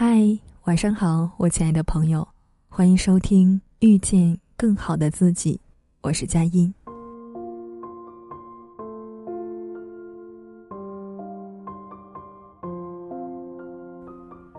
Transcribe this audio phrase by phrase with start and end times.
[0.00, 0.16] 嗨，
[0.62, 2.24] 晚上好，我亲爱的朋友，
[2.68, 5.54] 欢迎收听《遇见更好的自己》，
[6.02, 6.72] 我是佳音。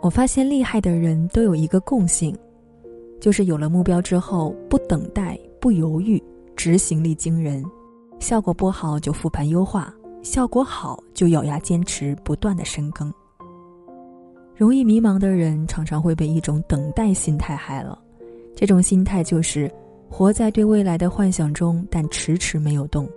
[0.02, 2.38] 我发现厉害的人都有一个共性，
[3.22, 6.22] 就是有了目标之后，不等待，不犹豫，
[6.54, 7.64] 执行力惊人，
[8.20, 13.10] 效果不好就复盘优化，效果好就咬牙坚持，不断的深耕。
[14.60, 17.98] 容易迷茫的人常常会被一种等待心态害了，
[18.54, 19.72] 这种心态就是
[20.10, 23.08] 活在对未来的幻想中，但迟迟没有动，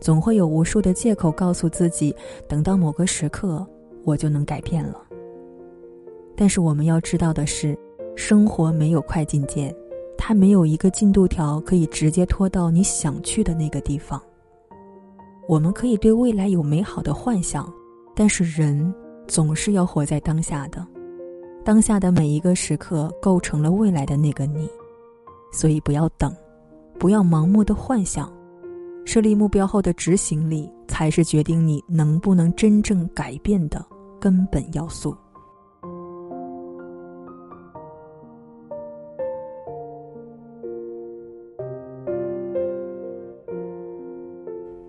[0.00, 2.14] 总会有无数的借口告诉自己，
[2.46, 3.66] 等到某个时刻
[4.04, 5.02] 我就能改变了。
[6.36, 7.76] 但是我们要知道的是，
[8.14, 9.74] 生活没有快进键，
[10.16, 14.22] 它没有一个进度条可以直接拖到你想去的那个地方。
[15.48, 17.68] 我们可以对未来有美好的幻想，
[18.14, 18.94] 但是人。
[19.26, 20.86] 总是要活在当下的，
[21.64, 24.68] 当下的每一个时刻构成了未来的那个你，
[25.50, 26.30] 所以不要等，
[26.98, 28.30] 不要盲目的幻想，
[29.06, 33.82] 设立目标后的执行力才是决定你能不能真正改变的
[34.20, 35.16] 根本要素。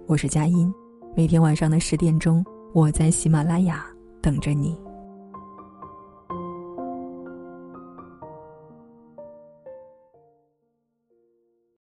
[0.08, 0.72] 我是佳音，
[1.16, 3.86] 每天晚上的十点钟，我在喜马拉雅。
[4.22, 4.76] 等着你。